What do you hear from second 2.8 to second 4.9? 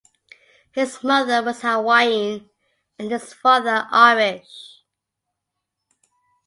and his father Irish.